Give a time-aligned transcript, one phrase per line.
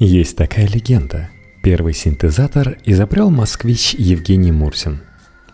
[0.00, 1.28] Есть такая легенда.
[1.62, 5.02] Первый синтезатор изобрел москвич Евгений Мурзин.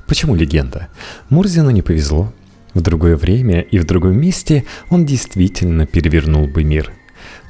[0.06, 0.86] Почему легенда?
[1.30, 2.32] Мурзину не повезло.
[2.72, 6.92] В другое время и в другом месте он действительно перевернул бы мир.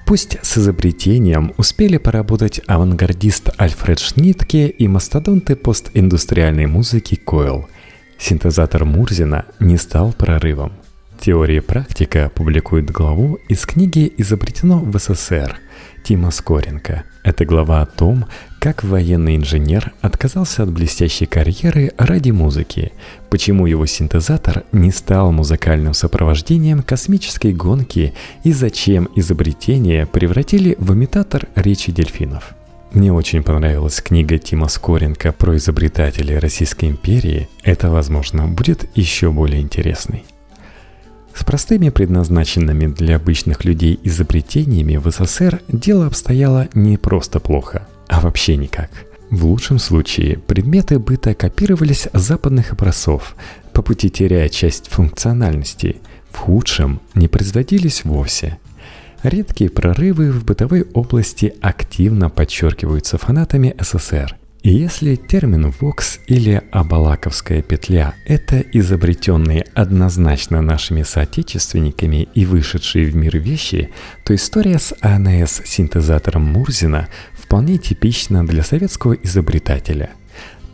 [0.07, 7.69] Пусть с изобретением успели поработать авангардист Альфред Шнитке и мастодонты постиндустриальной музыки Койл.
[8.17, 10.73] Синтезатор Мурзина не стал прорывом.
[11.21, 15.59] Теория практика публикует главу из книги «Изобретено в СССР»,
[16.07, 17.03] Тима Скоренко.
[17.25, 18.27] Это глава о том,
[18.61, 22.93] как военный инженер отказался от блестящей карьеры ради музыки,
[23.29, 31.49] почему его синтезатор не стал музыкальным сопровождением космической гонки и зачем изобретение превратили в имитатор
[31.57, 32.55] речи дельфинов.
[32.93, 37.49] Мне очень понравилась книга Тима Скоренко про изобретателей Российской империи.
[37.65, 40.25] Это, возможно, будет еще более интересной.
[41.37, 48.21] С простыми предназначенными для обычных людей изобретениями в СССР дело обстояло не просто плохо, а
[48.21, 48.91] вообще никак.
[49.31, 53.37] В лучшем случае предметы быта копировались с западных образцов,
[53.75, 55.97] по пути теряя часть функциональности.
[56.31, 58.57] В худшем не производились вовсе.
[59.23, 67.63] Редкие прорывы в бытовой области активно подчеркиваются фанатами СССР– и если термин «вокс» или «абалаковская
[67.63, 73.91] петля»— это изобретенные однозначно нашими соотечественниками и вышедшие в мир вещи,
[74.25, 80.11] то история с АНС-синтезатором Мурзина вполне типична для советского изобретателя.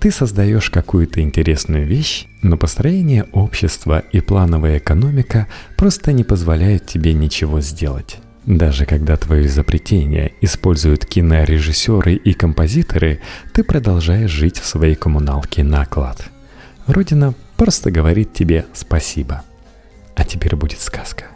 [0.01, 7.13] Ты создаешь какую-то интересную вещь, но построение общества и плановая экономика просто не позволяют тебе
[7.13, 8.19] ничего сделать.
[8.47, 13.21] Даже когда твое изобретение используют кинорежиссеры и композиторы,
[13.55, 16.25] ты продолжаешь жить в своей коммуналке на оклад.
[16.87, 19.43] Родина просто говорит тебе спасибо.
[20.17, 21.27] А теперь будет сказка.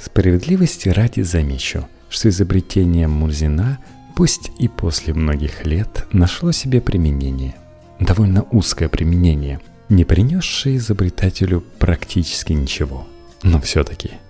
[0.00, 3.78] Справедливости ради замечу, что изобретение Мурзина,
[4.14, 7.56] пусть и после многих лет, нашло себе применение.
[7.98, 13.06] Довольно узкое применение, не принесшее изобретателю практически ничего.
[13.42, 14.12] Но все-таки–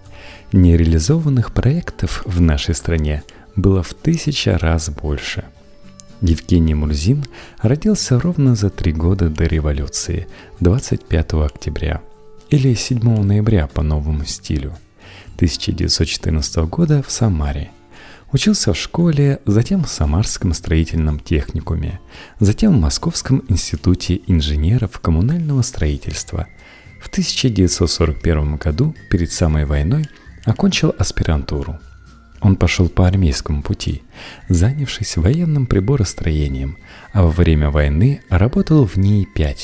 [0.53, 3.23] Нереализованных проектов в нашей стране
[3.57, 5.45] было в тысяча раз больше.
[6.21, 7.25] Евгений Мурзин
[7.61, 10.27] родился ровно за три года до революции,
[10.61, 12.01] 25 октября,
[12.51, 14.75] или 7 ноября по новому стилю,
[15.37, 17.71] 1914 года в Самаре.
[18.33, 22.01] Учился в школе, затем в Самарском строительном техникуме,
[22.41, 26.47] затем в Московском институте инженеров коммунального строительства.
[27.01, 30.07] В 1941 году, перед самой войной,
[30.45, 31.79] Окончил аспирантуру.
[32.41, 34.03] Он пошел по армейскому пути,
[34.51, 36.77] занявшись военным приборостроением,
[37.13, 39.57] а во время войны работал в НИИ-5,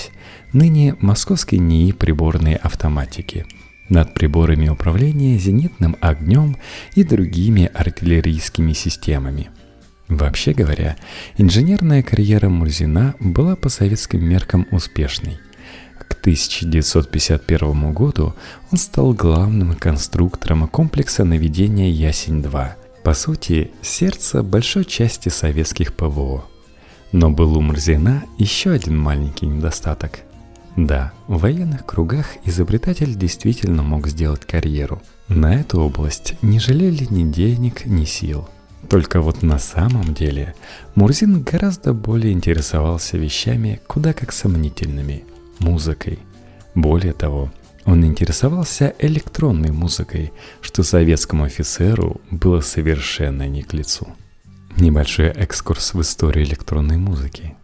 [0.55, 3.45] ныне Московской НИИ приборной автоматики,
[3.91, 6.57] над приборами управления зенитным огнем
[6.95, 9.51] и другими артиллерийскими системами.
[10.09, 10.97] Вообще говоря,
[11.37, 15.39] инженерная карьера Мурзина была по советским меркам успешной–
[16.10, 18.34] к 1951 году
[18.72, 22.71] он стал главным конструктором комплекса наведения «Ясень-2»,
[23.04, 26.44] по сути, сердце большой части советских ПВО.
[27.12, 30.20] Но был у Мурзина еще один маленький недостаток.
[30.76, 35.00] Да, в военных кругах изобретатель действительно мог сделать карьеру.
[35.28, 38.49] На эту область не жалели ни денег, ни сил.
[38.88, 40.54] Только вот на самом деле
[40.97, 45.25] Мурзин гораздо более интересовался вещами куда как сомнительными–
[45.60, 46.19] музыкой.
[46.75, 47.50] Более того,
[47.84, 54.09] он интересовался электронной музыкой, что советскому офицеру было совершенно не к лицу.
[54.76, 57.54] Небольшой экскурс в историю электронной музыки.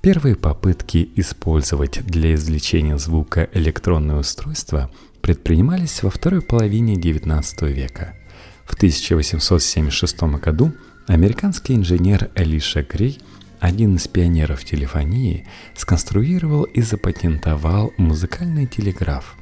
[0.00, 4.90] Первые попытки использовать для извлечения звука электронное устройство
[5.20, 8.14] предпринимались во второй половине XIX века.
[8.64, 10.72] В 1876 году
[11.08, 13.18] американский инженер Элиша Грей–
[13.60, 19.36] один из пионеров телефонии сконструировал и запатентовал музыкальный телеграф.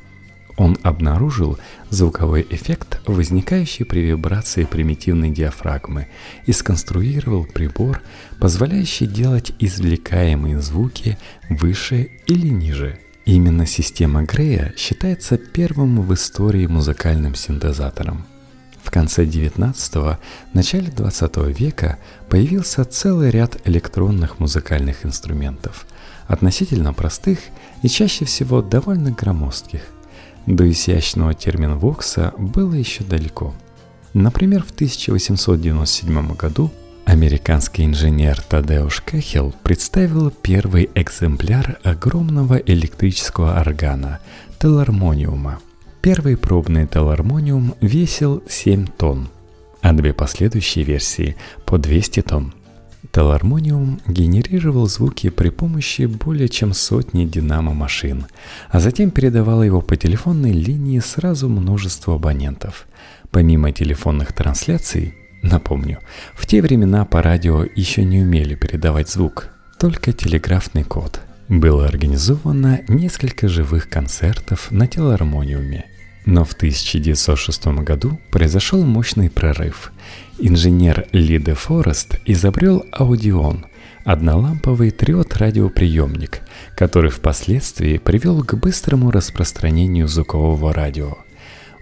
[0.56, 1.59] Он обнаружил
[1.91, 6.09] звуковой эффект, возникающий при вибрации примитивной диафрагмы,
[6.47, 8.00] и сконструировал прибор,
[8.40, 11.19] позволяющий делать извлекаемые звуки
[11.50, 12.99] выше или ниже.
[13.26, 18.25] Именно система Грея считается первым в истории музыкальным синтезатором–
[18.87, 20.17] в конце XIX–
[20.53, 21.99] начале XX века
[22.29, 25.87] появился целый ряд электронных музыкальных инструментов,
[26.29, 27.41] относительно простых
[27.83, 29.81] и чаще всего довольно громоздких.
[30.47, 33.53] До изящного термина Вокса было еще далеко.
[34.15, 36.71] Например, в 1897 году
[37.05, 44.21] американский инженер Тадеуш Кехел представил первый экземпляр огромного электрического органа–
[44.61, 45.59] телармониума–
[46.06, 49.29] Первый пробный телармониум весил 7 тонн,
[49.81, 52.55] а две последующие версии по 200 тонн.
[53.11, 58.26] Телармониум генерировал звуки при помощи более чем сотни динамо-машин,
[58.70, 62.87] а затем передавал его по телефонной линии сразу множеству абонентов.
[63.32, 65.12] Помимо телефонных трансляций,
[65.43, 65.99] напомню,
[66.37, 69.49] в те времена по радио еще не умели передавать звук,
[69.81, 71.20] только телеграфный код.
[71.49, 75.87] Было организовано несколько живых концертов на телармониуме–
[76.26, 79.93] но в 1906 году произошел мощный прорыв.
[80.38, 83.64] Инженер Ли де Форест изобрел аудион–
[84.05, 86.43] одноламповый триод-радиоприемник,
[86.76, 91.19] который впоследствии привел к быстрому распространению звукового радио.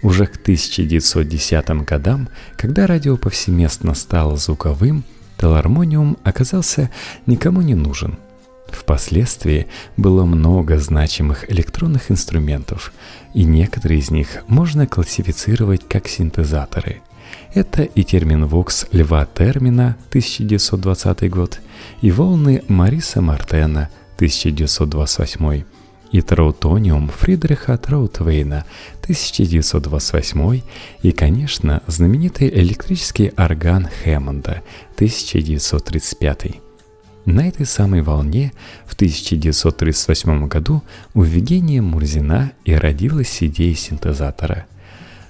[0.01, 5.03] Уже к 1910 годам, когда радио повсеместно стало звуковым,
[5.39, 6.89] телармониум оказался
[7.25, 8.17] никому не нужен–
[8.75, 9.67] Впоследствии
[9.97, 12.91] было много значимых электронных инструментов,
[13.33, 17.01] и некоторые из них можно классифицировать как синтезаторы.
[17.53, 21.61] Это и термин Vox Льва Термина 1920 год,
[22.01, 25.63] и волны Мариса Мартена 1928,
[26.11, 28.65] и Траутониум Фридриха Траутвейна
[29.03, 30.61] 1928
[31.01, 34.61] и, конечно, знаменитый электрический орган Хэммонда
[34.95, 36.64] 1935.
[37.25, 38.53] На этой самой волне
[38.85, 40.83] в 1938 году
[41.15, 44.67] у Евгения Мурзина и родилась идея синтезатора.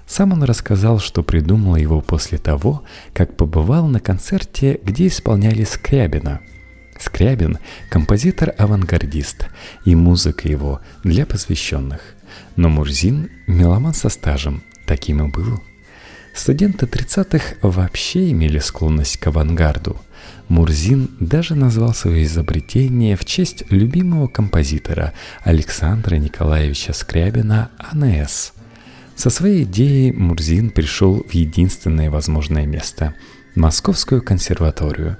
[0.05, 2.83] Сам он рассказал, что придумал его после того,
[3.13, 6.41] как побывал на концерте, где исполняли Скрябина.
[6.99, 7.59] Скрябин–
[7.89, 9.47] композитор-авангардист,
[9.85, 12.01] и музыка его для посвященных.
[12.57, 15.61] Но Мурзин– меломан со стажем, таким и был.
[16.33, 19.95] Студенты 30-х вообще имели склонность к авангарду–
[20.47, 25.13] Мурзин даже назвал свое изобретение в честь любимого композитора
[25.43, 28.53] Александра Николаевича Скрябина АНС.
[29.15, 33.15] Со своей идеей Мурзин пришел в единственное возможное место–
[33.55, 35.17] Московскую консерваторию.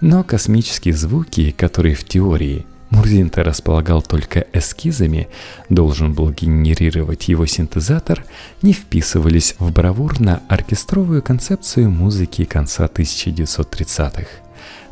[0.00, 5.26] Но космические звуки, которые в теории Мурзин-то располагал только эскизами,
[5.68, 8.24] должен был генерировать его синтезатор,
[8.62, 14.28] не вписывались в бравурно-оркестровую концепцию музыки конца 1930-х.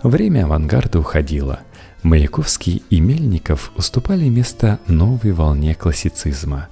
[0.02, 1.60] Время авангарда уходило.
[2.02, 6.68] Маяковский и Мельников уступали место новой волне классицизма.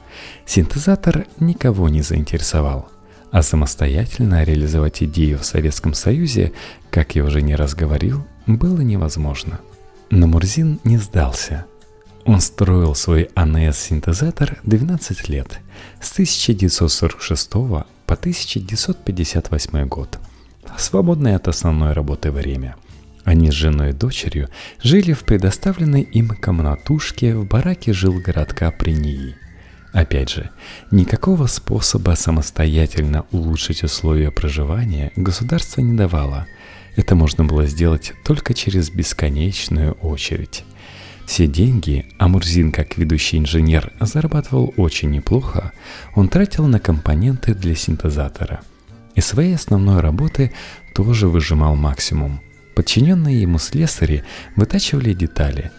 [0.47, 2.89] Синтезатор никого не заинтересовал.
[3.31, 6.51] А самостоятельно реализовать идею в Советском Союзе,
[6.91, 9.61] как я уже не раз говорил, было невозможно.
[10.11, 11.67] Но Мурзин не сдался.
[12.25, 15.61] Он строил свой АНС-синтезатор 12 лет,
[16.01, 20.19] с 1946 по 1958 год,
[20.77, 22.77] свободное от основной работы время–
[23.25, 24.49] они с женой и дочерью
[24.83, 29.37] жили в предоставленной им комнатушке в бараке жилгородка Принии.
[29.93, 30.51] Опять же,
[30.91, 36.47] никакого способа самостоятельно улучшить условия проживания государство не давало.
[36.97, 40.65] Это можно было сделать только через бесконечную очередь.
[41.27, 45.73] Все деньги, а Мурзин, как ведущий инженер, зарабатывал очень неплохо,
[46.15, 48.61] он тратил на компоненты для синтезатора.
[49.15, 50.53] И своей основной работы
[50.95, 52.41] тоже выжимал максимум–
[52.81, 54.25] Подчиненные ему слесари
[54.57, 55.71] вытачивали детали.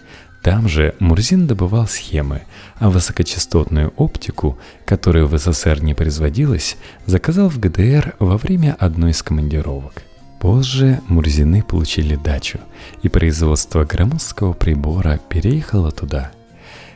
[0.43, 2.43] Там же Мурзин добывал схемы,
[2.77, 9.23] а высокочастотную оптику, которая в СССР не производилась, заказал в ГДР во время одной из
[9.23, 10.03] командировок.
[10.41, 12.59] Позже Мурзины получили дачу,
[13.01, 16.31] и производство громоздкого прибора переехало туда.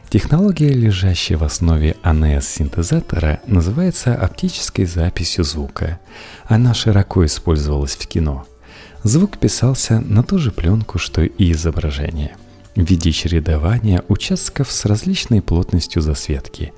[0.10, 6.00] Технология, лежащая в основе АНС-синтезатора, называется оптической записью звука.
[6.46, 8.46] Она широко использовалась в кино–
[9.06, 12.36] Звук писался на ту же пленку, что и изображение,
[12.75, 16.74] в виде чередования участков с различной плотностью засветки.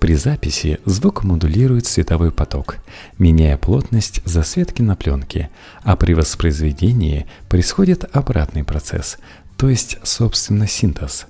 [0.00, 2.78] При записи звук модулирует световой поток,
[3.18, 5.50] меняя плотность засветки на пленке,
[5.82, 9.18] а при воспроизведении происходит обратный процесс,
[9.56, 11.26] то есть, собственно, синтез.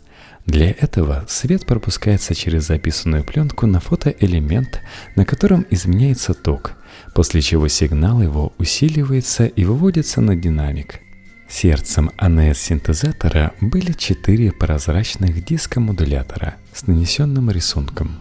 [0.46, 4.80] Для этого свет пропускается через записанную пленку на фотоэлемент,
[5.16, 6.72] на котором изменяется ток–
[7.14, 11.00] после чего сигнал его усиливается и выводится на динамик.
[11.48, 18.20] Сердцем АНС-синтезатора были четыре прозрачных диска-модулятора с нанесенным рисунком.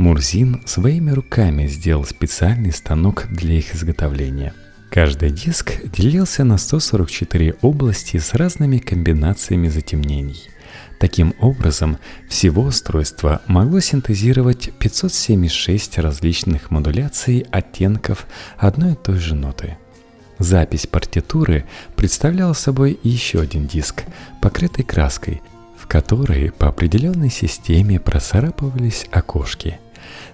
[0.00, 4.54] Мурзин своими руками сделал специальный станок для их изготовления.
[4.90, 10.48] Каждый диск делился на 144 области с разными комбинациями затемнений–
[11.00, 11.96] Таким образом,
[12.28, 18.26] всего устройство могло синтезировать 576 различных модуляций оттенков
[18.58, 19.78] одной и той же ноты.
[20.38, 21.64] Запись партитуры
[21.96, 24.04] представляла собой еще один диск,
[24.42, 25.40] покрытый краской,
[25.78, 29.80] в который по определенной системе просарапывались окошки.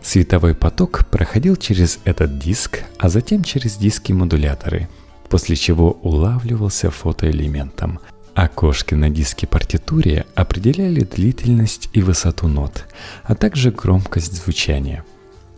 [0.02, 4.88] Световой поток проходил через этот диск, а затем через диски-модуляторы,
[5.28, 8.00] после чего улавливался фотоэлементом.
[8.34, 12.84] Окошки на диске партитуре определяли длительность и высоту нот,
[13.24, 15.04] а также громкость звучания.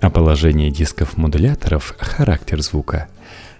[0.00, 3.08] А положение дисков-модуляторов– характер звука.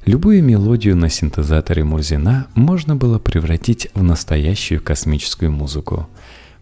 [0.05, 6.09] Любую мелодию на синтезаторе Мурзина можно было превратить в настоящую космическую музыку–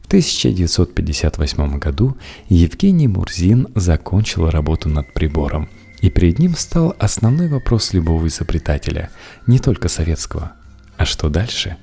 [0.06, 2.16] в 1958 году
[2.48, 5.68] Евгений Мурзин закончил работу над прибором,
[6.00, 9.10] и перед ним стал основной вопрос любого изобретателя,
[9.48, 10.52] не только советского.
[10.96, 11.76] А что дальше?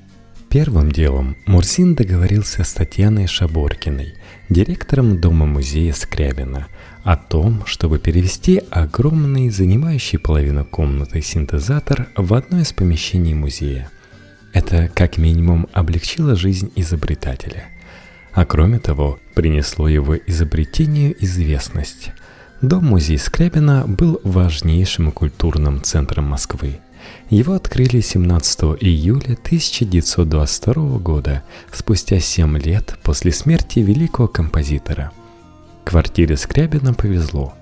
[0.47, 4.13] Первым делом Мурзин договорился с Татьяной Шаборкиной,
[4.47, 6.67] директором Дома-музея Скрябина,
[7.03, 13.89] о том, чтобы перевести огромный, занимающий половину комнаты синтезатор в одно из помещений музея.
[14.53, 17.65] Это как минимум облегчило жизнь изобретателя–
[18.33, 22.11] а кроме того, принесло его изобретению известность.
[22.61, 26.79] Дом-музей Скрябина был важнейшим культурным центром Москвы.
[27.29, 35.11] Его открыли 17 июля 1922 года, спустя 7 лет после смерти великого композитора.
[35.83, 37.53] Квартире Скрябина повезло.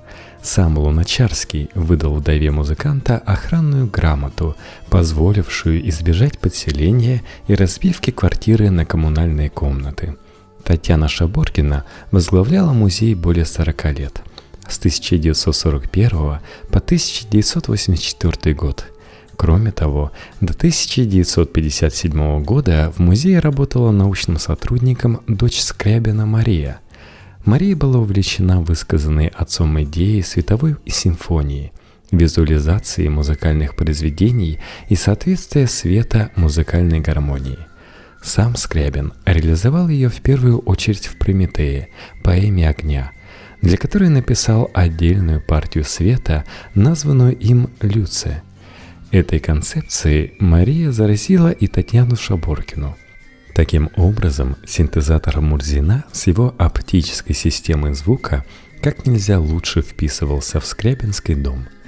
[0.43, 4.55] Сам Луначарский выдал вдове музыканта охранную грамоту,
[4.89, 10.15] позволившую избежать подселения и разбивки квартиры на коммунальные комнаты–
[10.71, 14.21] Татьяна Шаборкина возглавляла музей более 40 лет,
[14.69, 18.85] с 1941 по 1984 год.
[19.35, 26.79] Кроме того, до 1957 года в музее работала научным сотрудником дочь Скрябина Мария.
[27.43, 31.73] Мария была увлечена высказанной отцом идеей световой симфонии,
[32.11, 37.59] визуализации музыкальных произведений и соответствия света музыкальной гармонии.
[38.21, 41.89] Сам Скрябин реализовал ее в первую очередь в «Прометее»,
[42.23, 43.11] поэме огня,
[43.61, 48.43] для которой написал отдельную партию света, названную им «Люция».
[49.11, 52.95] Этой концепцией Мария заразила и Татьяну Шаборкину.
[53.55, 58.45] Таким образом, синтезатор Мурзина с его оптической системой звука
[58.81, 61.67] как нельзя лучше вписывался в Скрябинский дом–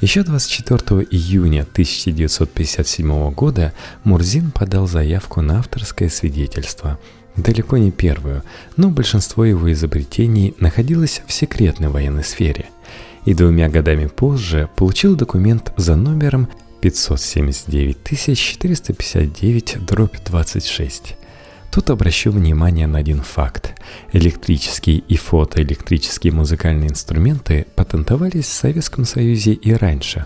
[0.00, 3.72] еще 24 июня 1957 года
[4.02, 6.98] Мурзин подал заявку на авторское свидетельство.
[7.36, 8.42] Далеко не первую,
[8.76, 12.66] но большинство его изобретений находилось в секретной военной сфере.
[13.24, 16.48] И двумя годами позже получил документ за номером
[16.80, 17.96] 579
[18.36, 19.78] 459
[20.24, 21.16] 26.
[21.74, 23.74] Тут обращу внимание на один факт.
[24.12, 30.24] Электрические и фотоэлектрические музыкальные инструменты патентовались в Советском Союзе и раньше.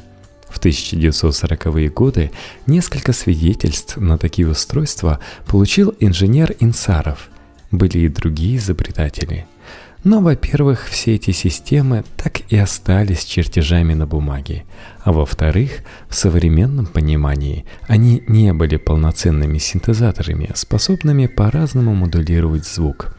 [0.50, 2.32] В 1940-е годы
[2.66, 7.30] несколько свидетельств на такие устройства получил инженер Инсаров.
[7.70, 9.46] Были и другие изобретатели–
[10.04, 14.64] но, во-первых, все эти системы так и остались чертежами на бумаге,
[15.02, 23.16] а во-вторых, в современном понимании они не были полноценными синтезаторами, способными по-разному модулировать звук.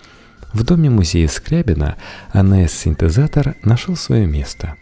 [0.53, 1.97] В доме музея Скрябина
[2.33, 4.75] АНС-синтезатор нашел свое место.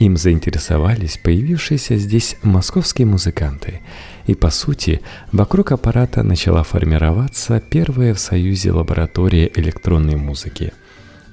[0.00, 3.80] Им заинтересовались появившиеся здесь московские музыканты,
[4.26, 10.72] и по сути вокруг аппарата начала формироваться первая в Союзе лаборатория электронной музыки–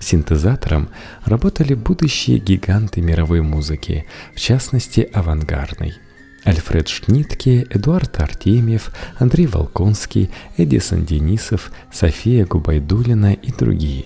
[0.01, 0.89] Синтезатором
[1.25, 4.05] работали будущие гиганты мировой музыки,
[4.35, 5.93] в частности авангардной.
[6.43, 14.05] Альфред Шнитке, Эдуард Артемьев, Андрей Волконский, Эдисон Денисов, София Губайдулина и другие.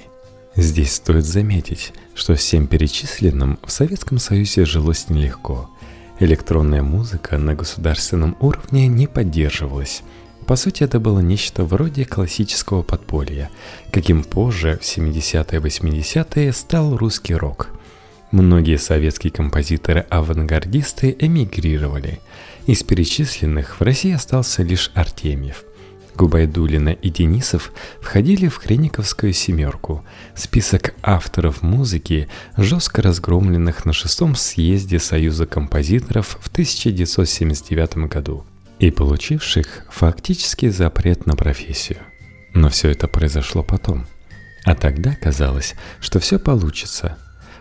[0.57, 5.69] Здесь стоит заметить, что всем перечисленным в Советском Союзе жилось нелегко.
[6.19, 10.03] Электронная музыка на государственном уровне не поддерживалась–
[10.47, 13.49] по сути, это было нечто вроде классического подполья,
[13.91, 17.69] каким позже, в 70-е 80-е, стал русский рок.
[18.31, 22.19] Многие советские композиторы-авангардисты эмигрировали.
[22.67, 25.63] Из перечисленных в России остался лишь Артемьев.
[26.15, 34.99] Губайдулина и Денисов входили в Хрениковскую семерку, список авторов музыки, жестко разгромленных на шестом съезде
[34.99, 38.45] Союза композиторов в 1979 году–
[38.79, 41.99] и получивших фактически запрет на профессию.
[42.53, 44.05] Но все это произошло потом.
[44.63, 47.17] А тогда казалось, что все получится.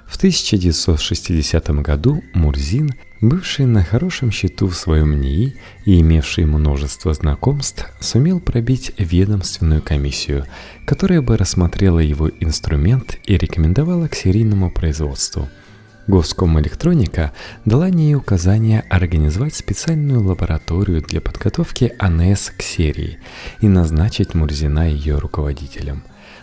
[0.07, 5.57] В 1960 году Мурзин, бывший на хорошем счету в своем НИИ
[5.87, 10.47] и имевший множество знакомств, сумел пробить ведомственную комиссию,
[10.87, 15.49] которая бы рассмотрела его инструмент и рекомендовала к серийному производству–
[16.07, 17.33] Госком электроника
[17.65, 23.19] дала ей указание организовать специальную лабораторию для подготовки АНС к серии
[23.61, 26.03] и назначить Мурзина ее руководителем.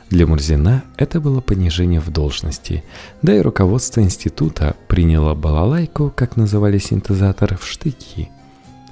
[0.09, 2.83] Для Мурзина это было понижение в должности,
[3.21, 8.29] да и руководство института приняло балалайку, как называли синтезатор, в штыки.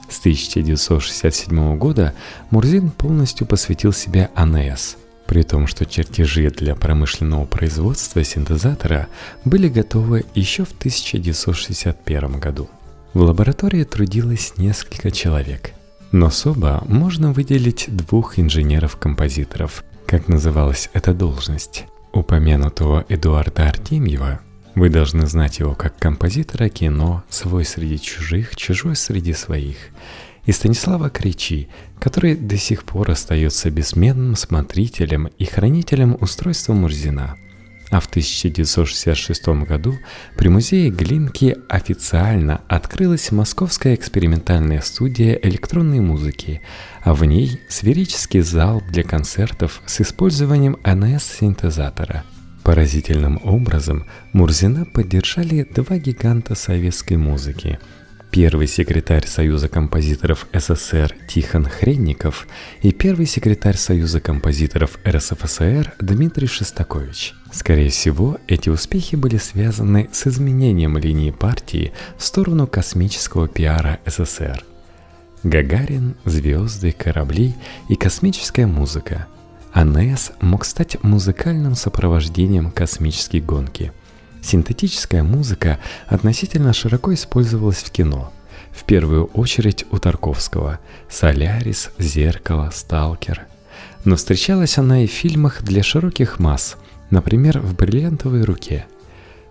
[0.07, 2.13] С 1967 года
[2.51, 4.97] Мурзин полностью посвятил себя АНС,
[5.29, 9.07] при том, что чертежи для промышленного производства синтезатора
[9.45, 12.67] были готовы еще в 1961 году.
[13.13, 15.73] В лаборатории трудилось несколько человек,
[16.11, 21.85] но особо можно выделить двух инженеров-композиторов, как называлась эта должность?
[22.11, 24.39] Упомянутого Эдуарда Артемьева.
[24.73, 29.77] Вы должны знать его как композитора кино «Свой среди чужих, чужой среди своих»
[30.49, 31.67] и Станислава Кричи,
[31.99, 37.35] который до сих пор остается бессменным смотрителем и хранителем устройства Мурзина–
[37.91, 39.97] а в 1966 году
[40.37, 46.61] при музее Глинки официально открылась Московская экспериментальная студия электронной музыки,
[47.01, 52.23] а в ней сферический зал для концертов с использованием НС-синтезатора.
[52.63, 57.79] Поразительным образом Мурзина поддержали два гиганта советской музыки–
[58.31, 62.47] первый секретарь Союза композиторов СССР Тихон Хренников
[62.81, 67.33] и первый секретарь Союза композиторов РСФСР Дмитрий Шестакович.
[67.51, 74.63] Скорее всего, эти успехи были связаны с изменением линии партии в сторону космического пиара СССР.
[75.43, 77.55] Гагарин, звезды, корабли
[77.87, 79.27] и космическая музыка.
[79.73, 83.91] АНС мог стать музыкальным сопровождением космической гонки–
[84.41, 88.31] Синтетическая музыка относительно широко использовалась в кино.
[88.71, 90.79] В первую очередь у Тарковского
[91.09, 93.47] «Солярис», «Зеркало», «Сталкер».
[94.05, 96.77] Но встречалась она и в фильмах для широких масс,
[97.09, 98.85] например, в «Бриллиантовой руке».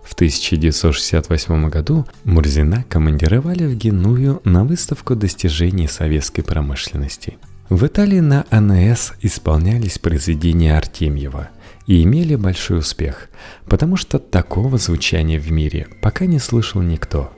[0.03, 7.37] В 1968 году Мурзина командировали в Геную на выставку достижений советской промышленности.
[7.69, 11.49] В Италии на АНС исполнялись произведения Артемьева–
[11.89, 13.29] и имели большой успех,
[13.65, 17.33] потому что такого звучания в мире пока не слышал никто.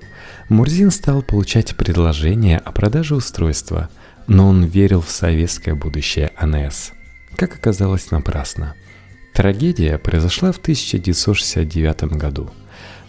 [0.50, 3.90] Мурзин стал получать предложения о продаже устройства,
[4.28, 6.92] но он верил в советское будущее АНС.
[7.38, 8.76] Как оказалось, напрасно.
[9.34, 12.50] Трагедия произошла в 1969 году.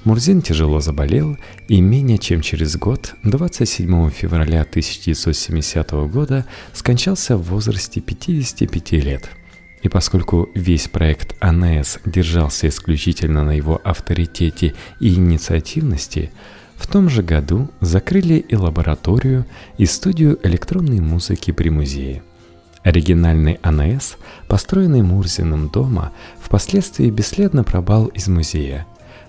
[0.05, 8.01] Мурзин тяжело заболел и менее чем через год, 27 февраля 1970 года, скончался в возрасте
[8.01, 9.29] 55 лет–
[9.83, 16.33] и поскольку весь проект АНС держался исключительно на его авторитете и инициативности,
[16.77, 19.45] в том же году закрыли и лабораторию,
[19.79, 22.23] и студию электронной музыки при музее.
[22.83, 24.17] Оригинальный АНС,
[24.49, 28.87] построенный Мурзиным дома, впоследствии бесследно пропал из музея.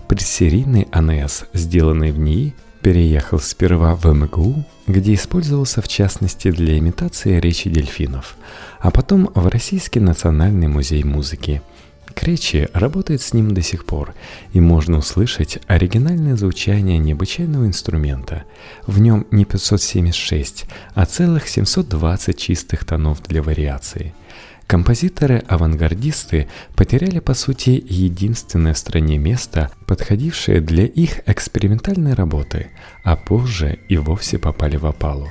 [0.08, 7.40] Предсерийный АНС, сделанный в НИИ, переехал сперва в МГУ, где использовался в частности для имитации
[7.40, 8.36] речи дельфинов,
[8.78, 11.62] а потом в Российский национальный музей музыки.
[12.14, 14.14] Кречи работает с ним до сих пор,
[14.52, 18.44] и можно услышать оригинальное звучание необычайного инструмента.
[18.86, 24.14] В нем не 576, а целых 720 чистых тонов для вариации–
[24.66, 32.68] Композиторы-авангардисты потеряли, по сути, единственное в стране место, подходившее для их экспериментальной работы,
[33.02, 35.28] а позже и вовсе попали в опалу.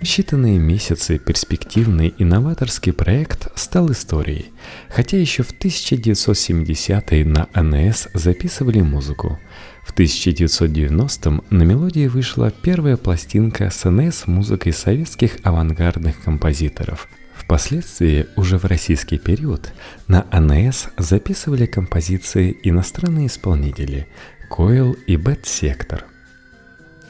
[0.00, 4.52] считанные месяцы перспективный инноваторский проект стал историей,
[4.88, 9.40] хотя еще в 1970-е на АНС записывали музыку.
[9.84, 17.08] В 1990-м на мелодии вышла первая пластинка с АНС музыкой советских авангардных композиторов–
[17.46, 19.72] Впоследствии, уже в российский период,
[20.08, 24.08] на АНС записывали композиции иностранные исполнители
[24.50, 26.06] Койл и Бет Сектор.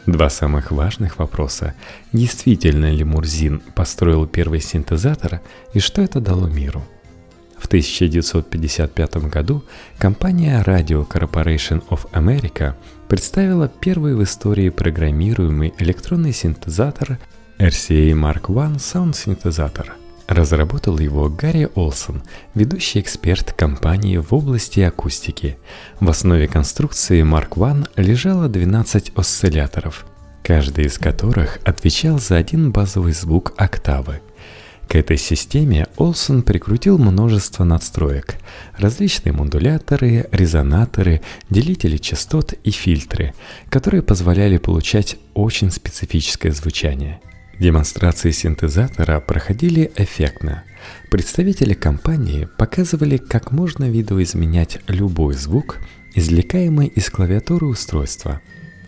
[0.05, 1.75] Два самых важных вопроса–
[2.13, 5.41] действительно ли Мурзин построил первый синтезатор
[5.73, 6.85] и что это дало миру–
[7.59, 9.65] в 1955 году
[9.97, 12.75] компания Radio Corporation of America
[13.09, 17.19] представила первый в истории программируемый электронный синтезатор
[17.59, 19.93] RCA Mark I Sound Synthesizer–
[20.29, 22.23] Разработал его Гарри Олсон,
[22.55, 25.57] ведущий эксперт компании в области акустики.
[26.01, 30.05] В основе конструкции Mark I лежало 12 осцилляторов,
[30.43, 34.21] каждый из которых отвечал за один базовый звук октавы.
[34.89, 38.37] К этой системе Олсон прикрутил множество надстроек,
[38.77, 43.33] различные модуляторы, резонаторы, делители частот и фильтры,
[43.69, 47.21] которые позволяли получать очень специфическое звучание–
[47.59, 50.65] Демонстрации синтезатора проходили эффектно.
[51.11, 55.79] Представители компании показывали, как можно видоизменять любой звук,
[56.15, 58.43] извлекаемый из клавиатуры устройства.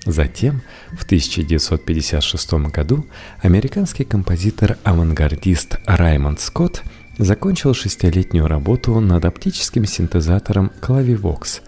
[0.04, 3.06] Затем, в 1956 году,
[3.40, 6.82] американский композитор-авангардист Раймонд Скотт
[7.16, 11.62] закончил шестилетнюю работу над оптическим синтезатором Clavivox.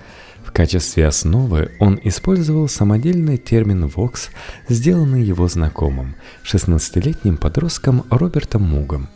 [0.51, 4.31] В качестве основы он использовал самодельный термин Vox,
[4.69, 9.09] сделанный его знакомым, 16-летним подростком Робертом Мугом.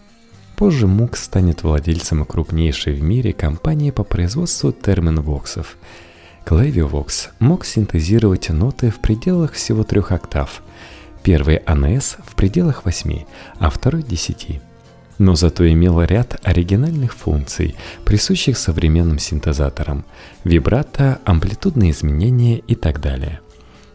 [0.54, 5.76] Позже Муг станет владельцем крупнейшей в мире компании по производству термин-воксов.
[6.46, 10.62] Clavivox мог синтезировать ноты в пределах всего трех октав.
[11.24, 13.26] Первый АНС в пределах восьми,
[13.58, 14.60] а второй десяти
[15.18, 17.74] но зато имела ряд оригинальных функций,
[18.04, 20.04] присущих современным синтезаторам–
[20.44, 23.40] вибрато, амплитудные изменения и так далее.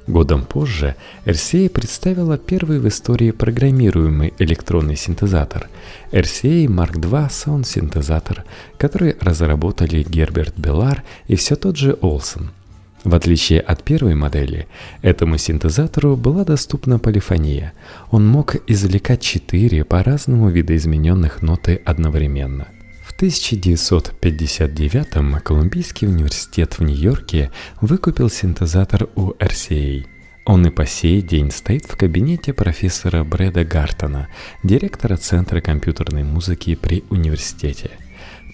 [0.07, 5.69] Годом позже RCA представила первый в истории программируемый электронный синтезатор–
[6.11, 8.43] RCA Mark II Sound синтезатор,
[8.77, 12.51] который разработали Герберт Беллар и все тот же Олсон–
[13.03, 14.67] в отличие от первой модели,
[15.01, 17.71] этому синтезатору была доступна полифония.
[18.11, 22.67] Он мог извлекать четыре по-разному видоизмененных ноты одновременно.
[23.03, 30.05] В 1959-м Колумбийский университет в Нью-Йорке выкупил синтезатор у RCA.
[30.45, 34.27] Он и по сей день стоит в кабинете профессора Брэда Гартона,
[34.63, 37.91] директора Центра компьютерной музыки при университете.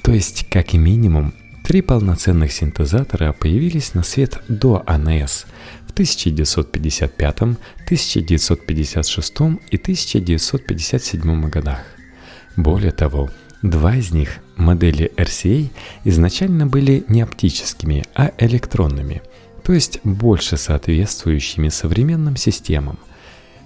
[0.04, 1.34] То есть, как минимум,
[1.66, 5.46] Три полноценных синтезатора появились на свет до АНС
[5.88, 9.32] в 1955, 1956
[9.72, 11.80] и 1957 годах.
[12.56, 13.32] Более того,
[13.64, 15.72] два из них, модели RCA,
[16.04, 19.24] изначально были не оптическими, а электронными,
[19.64, 23.00] то есть больше соответствующими современным системам.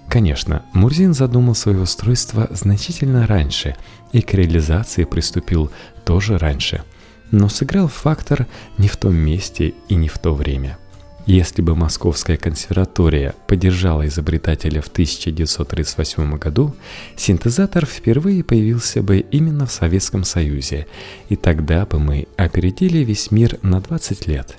[0.08, 3.76] Конечно, Мурзин задумал свое устройство значительно раньше
[4.12, 5.70] и к реализации приступил
[6.06, 6.82] тоже раньше–
[7.30, 8.46] но сыграл фактор
[8.78, 10.78] не в том месте и не в то время.
[11.26, 16.74] Если бы Московская консерватория поддержала изобретателя в 1938 году,
[17.14, 20.86] синтезатор впервые появился бы именно в Советском Союзе,
[21.28, 24.56] и тогда бы мы опередили весь мир на 20 лет.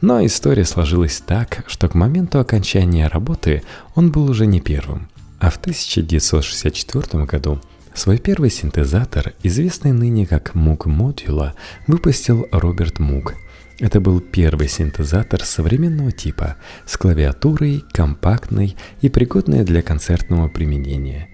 [0.00, 3.62] Но история сложилась так, что к моменту окончания работы
[3.94, 5.08] он был уже не первым.
[5.40, 7.60] А в 1964 году
[7.98, 11.54] Свой первый синтезатор, известный ныне как Moog Modula,
[11.88, 13.34] выпустил Роберт Мук.
[13.80, 21.28] Это был первый синтезатор современного типа, с клавиатурой, компактной и пригодной для концертного применения.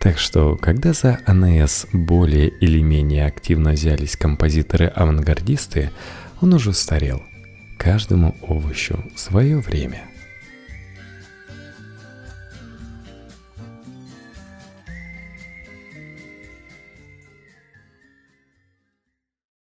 [0.00, 5.90] Так что, когда за АНС более или менее активно взялись композиторы-авангардисты,
[6.40, 7.22] он уже устарел.
[7.76, 10.04] Каждому овощу свое время–